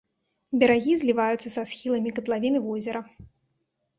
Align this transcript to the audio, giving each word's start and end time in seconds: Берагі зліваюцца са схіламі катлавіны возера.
Берагі 0.61 0.93
зліваюцца 1.01 1.49
са 1.57 1.61
схіламі 1.71 2.13
катлавіны 2.19 2.59
возера. 2.67 3.01